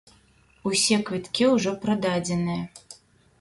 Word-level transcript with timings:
Усе 0.69 0.97
квіткі 1.09 1.45
ўжо 1.51 1.75
прададзеныя. 1.85 2.65